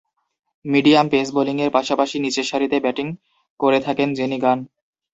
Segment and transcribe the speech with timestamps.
[0.65, 3.07] Medium pace বোলিংয়ের পাশাপাশি নিচেরসারিতে ব্যাটিং
[3.59, 4.59] করে থাকেন জেনি গান।